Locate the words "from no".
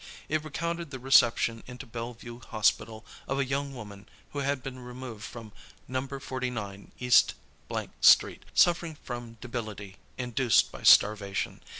5.23-6.07